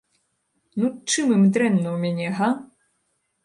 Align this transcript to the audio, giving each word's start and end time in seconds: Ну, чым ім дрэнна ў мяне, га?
Ну, 0.83 0.87
чым 1.11 1.27
ім 1.37 1.45
дрэнна 1.57 1.85
ў 1.95 2.09
мяне, 2.09 2.27
га? 2.41 2.51